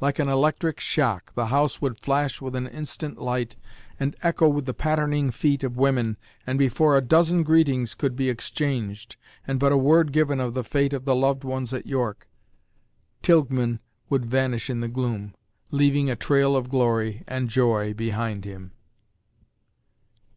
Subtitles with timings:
[0.00, 3.54] Like an electric shock the house would flash with an instant light
[4.00, 8.28] and echo with the pattering feet of women, and before a dozen greetings could be
[8.28, 9.14] exchanged,
[9.46, 12.28] and but a word given of the fate of the loved ones at York,
[13.22, 13.78] Tilghman
[14.08, 15.32] would vanish in the gloom,
[15.70, 18.72] leaving a trail of glory and joy behind him.